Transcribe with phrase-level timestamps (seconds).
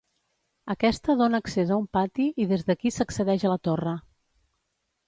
[0.73, 3.97] Aquesta dóna accés a un pati i des d'aquí s'accedeix a la torre.